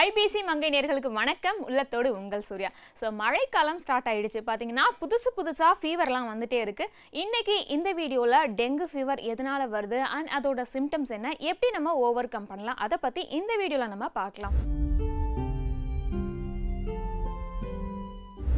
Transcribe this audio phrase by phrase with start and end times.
[0.00, 1.58] IBC மங்கை நேர்களுக்கு வணக்கம்.
[1.66, 2.70] உள்ளத்தோடு உங்கள் சூர்யா.
[3.00, 9.22] ஸோ மழைக்காலம் ஸ்டார்ட் ஆகிடுச்சு பார்த்தீங்கன்னா புதுசு புதுசாக ஃபீவர்லாம் வந்துட்டே இருக்குது இன்றைக்கி இந்த வீடியோவில் டெங்கு ஃபீவர்
[9.32, 10.00] எதனால வருது?
[10.16, 11.30] அண்ட் அதோட சிம்டம்ஸ் என்ன?
[11.52, 12.80] எப்படி நம்ம ஓவர் கம் பண்ணலாம்?
[12.86, 14.56] அதை பற்றி இந்த வீடியோவில் நம்ம பார்க்கலாம்.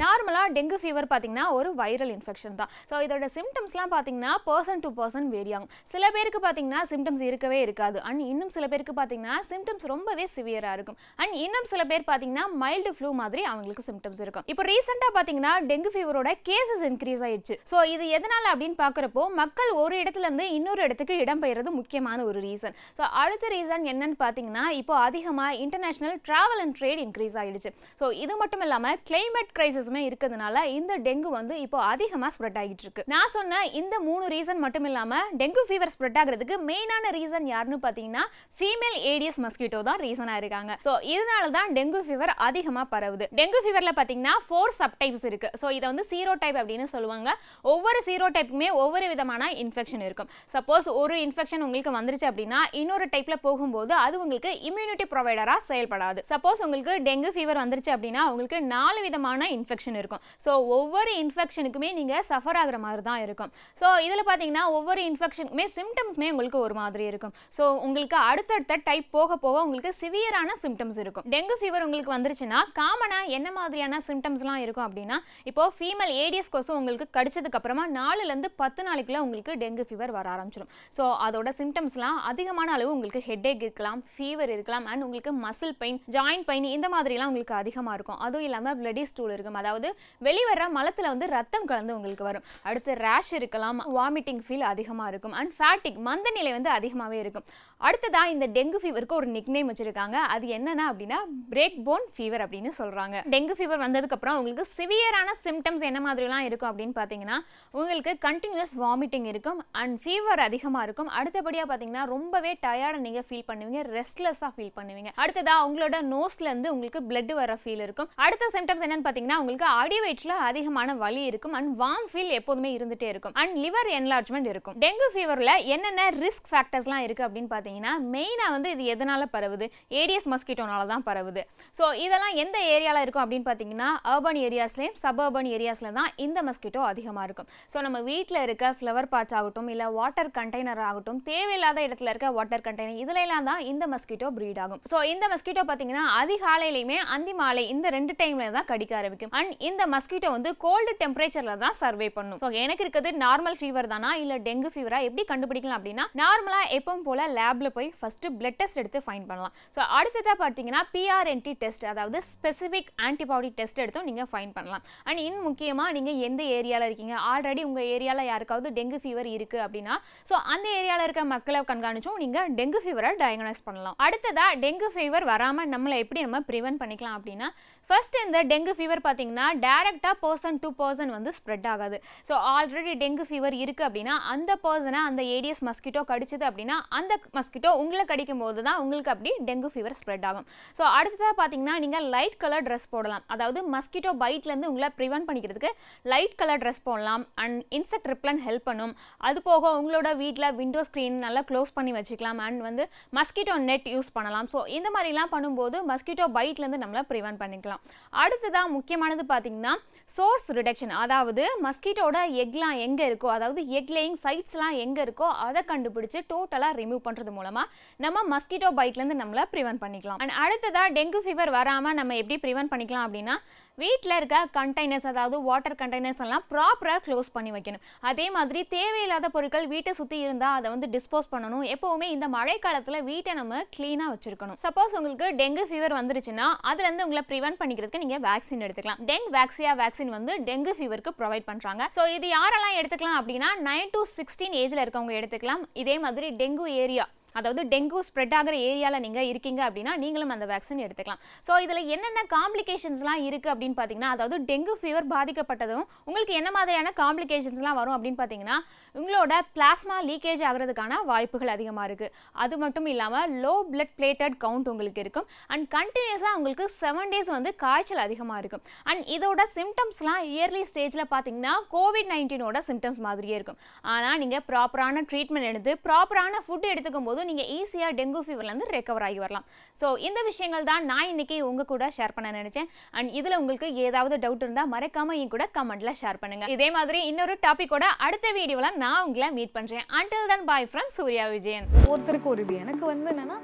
[0.03, 2.71] நார்மலாக டெங்கு ஃபீவர் பார்த்தீங்கன்னா ஒரு வைரல் இன்ஃபெக்ஷன் தான்.
[2.89, 5.71] ஸோ இதோட சிம்டம்ஸ்லாம் பார்த்தீங்கன்னா பர்சன் டு பர்சன் வேரி ஆகும்.
[5.95, 7.99] சில பேருக்கு பார்த்தீங்கன்னா சிம்டம்ஸ் இருக்கவே இருக்காது.
[8.09, 10.99] அண்ட் இன்னும் சில பேருக்கு பார்த்தீங்கன்னா சிம்டம்ஸ் ரொம்பவே சிவியராக இருக்கும்.
[11.23, 14.47] அண்ட் இன்னும் சில பேர் பார்த்தீங்கன்னா மைல்டு ஃப்ளூ மாதிரி அவங்களுக்கு சிம்டம்ஸ் இருக்கும்.
[14.55, 17.57] இப்போ ரீசெண்டாக பார்த்தீங்கன்னா டெங்கு ஃபீவரோட கேசஸ் இன்க்ரீஸ் ஆயிடுச்சு.
[17.73, 23.05] ஸோ இது எதனால் அப்படின்னு பார்க்குறப்போ மக்கள் ஒரு இடத்துலேருந்து இன்னொரு இடத்துக்கு இடம்பெயர்றது முக்கியமான ஒரு ரீசன் ஸோ
[23.23, 27.73] அடுத்த ரீசன் என்னன்னு பார்த்தீங்கன்னா இப்போ அதிகமாக international travel and trade increase ஆயிடுச்சு.
[28.03, 29.53] ஸோ இது மட்டும் இல்லாமல் கிளைமேட்
[29.87, 34.61] கேசஸுமே இருக்கிறதுனால இந்த டெங்கு வந்து இப்போ அதிகமாக ஸ்ப்ரெட் ஆகிட்டு இருக்கு நான் சொன்ன இந்த மூணு ரீசன்
[34.65, 38.25] மட்டும் இல்லாமல் டெங்கு ஃபீவர் ஸ்ப்ரெட் ஆகிறதுக்கு மெயினான ரீசன் யாருன்னு பார்த்தீங்கன்னா
[38.59, 40.73] ஃபீமேல் ஏடிஎஸ் மஸ்கிட்டோ தான் ரீசனாக இருக்காங்க.
[40.87, 43.27] ஸோ இதனால தான் டெங்கு ஃபீவர் அதிகமாக பரவுது.
[43.41, 45.51] டெங்கு ஃபீவரில் பார்த்தீங்கன்னா ஃபோர் சப்டைப்ஸ் இருக்கு.
[45.63, 47.29] ஸோ இதை வந்து சீரோ டைப் அப்படின்னு சொல்லுவாங்க.
[47.75, 50.31] ஒவ்வொரு சீரோ டைப்புமே ஒவ்வொரு விதமான இன்ஃபெக்ஷன் இருக்கும்.
[50.57, 56.21] சப்போஸ் ஒரு இன்ஃபெக்ஷன் உங்களுக்கு வந்துருச்சு அப்படின்னா இன்னொரு டைப்ல போகும்போது அது உங்களுக்கு இம்யூனிட்டி ப்ரொவைடராக செயல்படாது.
[56.33, 60.23] சப்போஸ் உங்களுக்கு டெங்கு ஃபீவர் வந்துருச்சு அப்படின்னா உங்களுக்கு நாலு விதமான இன்ஃபெக்ஷன் இருக்கும்.
[60.45, 63.51] ஸோ ஒவ்வொரு இன்ஃபெக்ஷனுக்குமே நீங்கள் சஃபர் ஆகிற மாதிரி தான் இருக்கும்.
[63.81, 67.35] ஸோ இதில் பார்த்தீங்கன்னா ஒவ்வொரு இன்ஃபெக்ஷனுக்குமே சிம்டம்ஸ்மே உங்களுக்கு ஒரு மாதிரி இருக்கும்.
[67.59, 71.27] ஸோ உங்களுக்கு அடுத்தடுத்த டைப் போக போக உங்களுக்கு சிவியரான சிம்டம்ஸ் இருக்கும்.
[71.35, 75.19] டெங்கு ஃபீவர் உங்களுக்கு வந்துருச்சுன்னா காமனாக என்ன மாதிரியான சிம்டம்ஸ்லாம் இருக்கும் அப்படின்னா
[75.53, 80.71] இப்போ ஃபீமேல் ஏடிஎஸ் கொசு உங்களுக்கு கடிச்சதுக்கு அப்புறமா நாலுலேருந்து பத்து நாளைக்குள்ள உங்களுக்கு டெங்கு ஃபீவர் வர ஆரம்பிச்சிடும்
[80.97, 86.47] ஸோ அதோட சிம்டம்ஸ்லாம் அதிகமான அளவு உங்களுக்கு ஹெட்ஏக் இருக்கலாம் ஃபீவர் இருக்கலாம் அண்ட் உங்களுக்கு மசில் பெயின் ஜாயிண்ட்
[86.51, 88.19] பெயின் இந்த மாதிரிலாம் உங்களுக்கு அதிகமாக இருக்கும்.
[88.27, 89.57] அதுவும் இல்லாமல் பிளடி ஸ்டூல் இருக்கும்.
[89.67, 89.89] அதாவது
[90.27, 92.45] வெளிவர மலத்தில் வந்து ரத்தம் கலந்து உங்களுக்கு வரும்.
[92.69, 95.35] அடுத்து ரேஷ் இருக்கலாம் வாமிட்டிங் ஃபீல் அதிகமாக இருக்கும்.
[95.41, 97.47] அண்ட் ஃபேட்டிக் மந்த நிலை வந்து அதிகமாகவே இருக்கும்.
[97.87, 100.17] அடுத்ததாக இந்த டெங்கு ஃபீவருக்கு ஒரு நிக்னேம் வச்சுருக்காங்க.
[100.35, 101.19] அது என்னென்னா அப்படின்னா
[101.55, 106.95] பிரேக் போன் ஃபீவர் அப்படின்னு சொல்கிறாங்க டெங்கு ஃபீவர் வந்ததுக்கப்புறம் உங்களுக்கு சிவியரான சிம்டம்ஸ் என்ன மாதிரிலாம் இருக்கும் அப்படின்னு
[107.01, 107.39] பார்த்தீங்கன்னா
[107.79, 109.59] உங்களுக்கு கண்டினியூஸ் வாமிட்டிங் இருக்கும்.
[109.83, 111.11] அண்ட் ஃபீவர் அதிகமாக இருக்கும்.
[111.19, 113.83] அடுத்தபடியாக பார்த்தீங்கன்னா ரொம்பவே டயர்டை நீங்கள் ஃபீல் பண்ணுவீங்க.
[113.99, 115.13] ரெஸ்ட்லெஸ்ஸாக ஃபீல் பண்ணுவீங்க.
[115.25, 118.11] அடுத்ததாக உங்களோட நோஸ்லேருந்து உங்களுக்கு பிளட் வர ஃபீல் இருக்கும்.
[118.27, 121.55] அடுத்த சிம்டம்ஸ் என்னென்னு பார்த்தீங்கன்னா உங்களுக்கு அடி வயிற்றுல அதிகமான வலி இருக்கும்.
[121.59, 123.35] அண்ட் வார்ம் ஃபீல் எப்போதுமே இருந்துட்டே இருக்கும்.
[123.41, 124.77] அண்ட் லிவர் என்லார்ஜ்மெண்ட் இருக்கும்.
[124.85, 129.69] டெங்கு ஃபீவரில் என்னென்ன ரிஸ்க் ஃபேக்டர்ஸ்லாம் இருக்குது அப்படின்னு பார்த்தீங்கன்னா மெயினாக வந்து இது எதனால பரவுது?
[130.01, 131.45] ஏடிஎஸ் மஸ்கிட்டோனால தான் பரவுது.
[131.79, 137.27] ஸோ இதெல்லாம் எந்த ஏரியாவில் இருக்கும் அப்படின்னு பார்த்தீங்கன்னா அர்பன் ஏரியாஸ்லேயும் சபர்பன் ஏரியாஸில் தான் இந்த மஸ்கிட்டோ அதிகமாக
[137.29, 137.49] இருக்கும்.
[137.73, 142.65] ஸோ நம்ம வீட்டில் இருக்க ஃப்ளவர் பாட்ச் ஆகட்டும் இல்லை வாட்டர் கண்டெய்னர் ஆகட்டும் தேவையில்லாத இடத்துல இருக்க வாட்டர்
[142.67, 144.83] கண்டெய்னர் இதுலலாம் தான் இந்த மஸ்கிட்டோ ப்ரீட் ஆகும்.
[144.93, 149.33] ஸோ இந்த மஸ்கிட்டோ பார்த்தீங்கன்னா அதிகாலையிலையுமே அந்தி மாலை இந்த ரெண்டு டைம்ல தான் கடிக்க ஆரம்பிக்கும்.
[149.39, 152.41] அண்ட் இந்த மஸ்கிட்டோ வந்து கோல்டு டெம்பரேச்சர்ல தான் சர்வே பண்ணும்.
[152.43, 154.11] ஸோ எனக்கு இருக்கிறது நார்மல் ஃபீவர் தானா?
[154.23, 159.01] இல்லை டெங்கு ஃபீவரா எப்படி கண்டுபிடிக்கலாம் அப்படின்னா நார்மலாக எப்பவும் போல லேப்ல போய் ஃபர்ஸ்ட் பிளட் டெஸ்ட் எடுத்து
[159.07, 159.55] ஃபைன் பண்ணலாம்.
[159.77, 164.85] ஸோ அடுத்ததாக பார்த்தீங்கன்னா பிஆர்என்டி டெஸ்ட் அதாவது ஸ்பெசிஃபிக் ஆன்டிபாடி டெஸ்ட் எடுத்தும் நீங்கள் ஃபைன் பண்ணலாம்.
[165.09, 167.15] அண்ட் இன்னும் முக்கியமாக நீங்கள் எந்த ஏரியாவில் இருக்கீங்க?
[167.33, 169.97] ஆல்ரெடி உங்கள் ஏரியாவில் யாருக்காவது டெங்கு ஃபீவர் இருக்குது அப்படின்னா
[170.31, 173.97] ஸோ அந்த ஏரியாவில் இருக்க மக்களை கண்காணிச்சும் நீங்கள் டெங்கு ஃபீவரை டயக்னைஸ் பண்ணலாம்.
[174.07, 177.49] அடுத்ததாக டெங்கு ஃபீவர் வராமல் நம்மளை எப்படி நம்ம ப்ரிவென்ட் பண்ணிக்கலாம் அப்படின்னா
[177.91, 181.97] ஃபர்ஸ்ட் இந்த டெங்கு ஃபீவர் பார்த்தீங்கன்னா டேரெக்டாக பர்சன் டு பர்சன் வந்து ஸ்ப்ரெட் ஆகாது.
[182.29, 187.71] ஸோ ஆல்ரெடி டெங்கு ஃபீவர் இருக்குது அப்படின்னா அந்த பர்சனை அந்த ஏடிஎஸ் மஸ்கிட்டோ கடிச்சது அப்படின்னா அந்த மஸ்கிட்டோ
[187.83, 190.47] உங்களை கடிக்கும் போது தான் உங்களுக்கு அப்படி டெங்கு ஃபீவர் ஸ்ப்ரெட் ஆகும்.
[190.79, 193.25] ஸோ அடுத்ததாக பார்த்தீங்கன்னா நீங்கள் லைட் கலர் ட்ரெஸ் போடலாம்.
[193.37, 195.73] அதாவது மஸ்கிட்டோ பைட்லேருந்து உங்களை ப்ரிவென்ட் பண்ணிக்கிறதுக்கு
[196.15, 197.25] லைட் கலர் ட்ரெஸ் போடலாம்.
[197.45, 198.97] அண்ட் இன்செக்ட் ரிப்ளன் ஹெல்ப் பண்ணும்.
[199.31, 202.43] அது போக உங்களோட வீட்டில் விண்டோ ஸ்க்ரீன் நல்லா க்ளோஸ் பண்ணி வச்சுக்கலாம்.
[202.49, 202.87] அண்ட் வந்து
[203.21, 204.51] மஸ்கிட்டோ நெட் யூஸ் பண்ணலாம்.
[204.57, 207.76] ஸோ இந்த மாதிரிலாம் பண்ணும்போது மஸ்கிட்டோ பைட்லேருந்து நம்மளை ப்ரிவென்ட் பண்ணிக்கலாம்.
[208.23, 209.75] அடுத்ததாக முக்கியமானது பார்த்தீங்கன்னா
[210.17, 216.21] சோர்ஸ் ரிடக்ஷன் அதாவது மஸ்கிட்டோட எக்லாம் எங்கே இருக்கோ அதாவது எக் லேயிங் சைட்ஸ்லாம் எங்கே இருக்கோ அதை கண்டுபிடிச்சு
[216.33, 217.71] டோட்டலாக ரிமூவ் பண்ணுறது மூலமாக
[218.05, 220.21] நம்ம மஸ்கிட்டோ பைட்லேருந்து நம்மளை ப்ரிவென்ட் பண்ணிக்கலாம்.
[220.23, 223.37] அண்ட் அடுத்ததாக டெங்கு ஃபீவர் வராமல் நம்ம எப்படி ப்ரிவென்ட் பண்ணிக்கலாம் அப்படின்னா
[223.83, 227.83] வீட்டில் இருக்க கண்டெய்னர்ஸ் அதாவது வாட்டர் கண்டெய்னர்ஸ் எல்லாம் ப்ராப்பராக க்ளோஸ் பண்ணி வைக்கணும்.
[228.11, 231.65] அதே மாதிரி தேவையில்லாத பொருட்கள் வீட்டை சுற்றி இருந்தால் அதை வந்து டிஸ்போஸ் பண்ணணும்.
[231.75, 234.59] எப்போவுமே இந்த மழை காலத்தில் வீட்டை நம்ம க்ளீனாக வச்சுருக்கணும்.
[234.65, 239.03] சப்போஸ் உங்களுக்கு டெங்கு ஃபீவர் வந்துருச்சுன்னா அதுலேருந்து உங்களை ப்ரிவென்ட் பண்ணிக்கிறதுக்கு நீங்கள் வேக்சின் எடுத்துக்கலாம்.
[239.11, 244.03] டெங்கு வேக்சியா வேக்சின் வந்து டெங்கு ஃபீவருக்கு ப்ரொவைட் பண்ணுறாங்க ஸோ இது யாரெல்லாம் எடுத்துக்கலாம் அப்படின்னா நைன் டு
[244.17, 245.63] சிக்ஸ்டீன் ஏஜில் இருக்கவங்க எடுத்துக்கலாம்.
[245.85, 247.07] இதே மாதிரி டெங்கு ஏரியா
[247.41, 251.23] அதாவது டெங்கு ஸ்ப்ரெட் ஆகிற ஏரியாவில் நீங்கள் இருக்கீங்க அப்படின்னா நீங்களும் அந்த வேக்சின் எடுத்துக்கலாம்.
[251.47, 257.79] ஸோ இதில் என்னென்ன காம்ப்ளிகேஷன்ஸ்லாம் இருக்குது அப்படின்னு பார்த்தீங்கன்னா அதாவது டெங்கு ஃபீவர் பாதிக்கப்பட்டதும் உங்களுக்கு என்ன மாதிரியான காம்ப்ளிகேஷன்ஸ்லாம்
[257.81, 258.59] வரும் அப்படின்னு பார்த்தீங்கன்னா
[258.95, 262.13] உங்களோட பிளாஸ்மா லீக்கேஜ் ஆகிறதுக்கான வாய்ப்புகள் அதிகமாக இருக்குது
[262.43, 265.27] அது மட்டும் இல்லாமல் லோ பிளட் பிளேட்டட் கவுண்ட் உங்களுக்கு இருக்கும்.
[265.53, 268.63] அண்ட் கண்டினியூஸாக உங்களுக்கு செவன் டேஸ் வந்து காய்ச்சல் அதிகமாக இருக்கும்.
[268.91, 273.59] அண்ட் இதோட சிம்டம்ஸ்லாம் இயர்லி ஸ்டேஜில் பார்த்தீங்கன்னா கோவிட் நைன்டீனோட சிம்டம்ஸ் மாதிரியே இருக்கும்.
[273.95, 279.19] ஆனால் நீங்கள் ப்ராப்பரான ட்ரீட்மெண்ட் எடுத்து ப்ராப்பரான ஃபுட் எடுத்துக்கும் போது நீங்கள் ஈஸியாக டெங்கு ஃபீவர்லேருந்து ரெக்கவர் ஆகி
[279.25, 279.47] வரலாம்.
[279.81, 282.69] ஸோ இந்த விஷயங்கள் தான் நான் இன்னைக்கு உங்கள் கூட ஷேர் பண்ண நினச்சேன்.
[282.97, 287.37] அண்ட் இதில் உங்களுக்கு ஏதாவது டவுட் இருந்தால் மறக்காமல் என் கூட கமெண்ட்டில் ஷேர் பண்ணுங்கள் இதே மாதிரி இன்னொரு
[287.47, 291.69] டாப்பிக்கோட அடுத்த வீடியோவில் நான் உங்களை மீட் பண்ணுறேன் until then bye from Surya Vijayan.
[291.93, 292.57] ஒருத்தருக்கு ஒரு இது.
[292.65, 293.39] எனக்கு வந்து என்னென்னா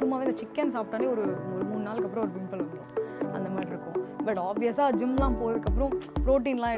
[0.00, 1.24] சும்மாவே இந்த சிக்கன் சாப்பிட்டாலே ஒரு
[1.54, 3.98] ஒரு மூணு நாளுக்கு அப்புறம் ஒரு பிம்பிள் வந்துடும் அந்த மாதிரி இருக்கும்.
[4.26, 5.94] பட் ஆப்வியஸாக ஜிம்லாம் போகிறதுக்கப்புறம்
[6.26, 6.74] ப்ரோட்டீன்லாம்